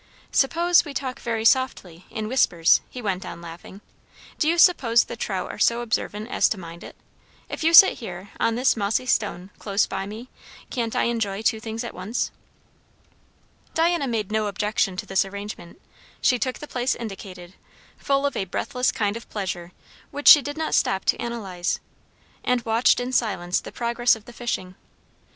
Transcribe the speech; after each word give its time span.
"Suppose 0.31 0.83
we 0.83 0.95
talk 0.95 1.19
very 1.19 1.45
softly 1.45 2.07
in 2.09 2.27
whispers," 2.27 2.81
he 2.89 3.03
went 3.03 3.23
on, 3.23 3.39
laughing. 3.39 3.81
"Do 4.39 4.49
you 4.49 4.57
suppose 4.57 5.03
the 5.03 5.15
trout 5.15 5.51
are 5.51 5.59
so 5.59 5.81
observant 5.81 6.27
as 6.31 6.49
to 6.49 6.57
mind 6.57 6.83
it? 6.83 6.95
If 7.49 7.63
you 7.63 7.71
sit 7.71 7.99
here, 7.99 8.31
on 8.39 8.55
this 8.55 8.75
mossy 8.75 9.05
stone, 9.05 9.51
close 9.59 9.85
by 9.85 10.07
me, 10.07 10.27
can't 10.71 10.95
I 10.95 11.03
enjoy 11.03 11.43
two 11.43 11.59
things 11.59 11.83
at 11.83 11.93
once?" 11.93 12.31
Diana 13.75 14.07
made 14.07 14.31
no 14.31 14.47
objection 14.47 14.97
to 14.97 15.05
this 15.05 15.23
arrangement. 15.23 15.79
She 16.19 16.39
took 16.39 16.57
the 16.57 16.67
place 16.67 16.95
indicated, 16.95 17.53
full 17.99 18.25
of 18.25 18.35
a 18.35 18.45
breathless 18.45 18.91
kind 18.91 19.15
of 19.15 19.29
pleasure 19.29 19.71
which 20.09 20.27
she 20.29 20.41
did 20.41 20.57
not 20.57 20.73
stop 20.73 21.05
to 21.05 21.21
analyze; 21.21 21.79
and 22.43 22.65
watched 22.65 22.99
in 22.99 23.11
silence 23.11 23.59
the 23.59 23.71
progress 23.71 24.15
of 24.15 24.25
the 24.25 24.33
fishing. 24.33 24.73